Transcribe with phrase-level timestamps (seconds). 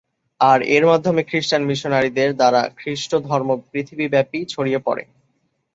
[0.39, 5.03] আর এর মাধ্যমে খ্রিস্টান মিশনারিদের দ্বারা খ্রিস্ট ধর্ম পৃথিবীব্যাপী ছড়িয়ে পরে।